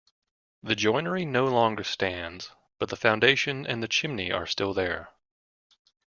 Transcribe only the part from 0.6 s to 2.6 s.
The Joinery no longer stands,